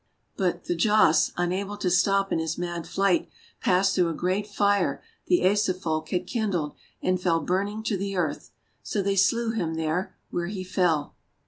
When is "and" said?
7.03-7.21